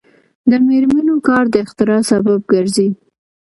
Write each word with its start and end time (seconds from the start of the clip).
د 0.49 0.51
میرمنو 0.67 1.15
کار 1.27 1.43
د 1.53 1.55
اختراع 1.65 2.01
سبب 2.11 2.39
ګرځي. 2.53 2.87